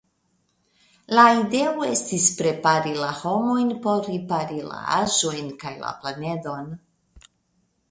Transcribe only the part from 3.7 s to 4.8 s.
por ripari